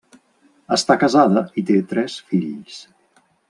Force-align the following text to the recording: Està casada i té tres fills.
Està 0.77 0.95
casada 1.03 1.43
i 1.63 1.65
té 1.69 1.77
tres 1.95 2.19
fills. 2.33 2.83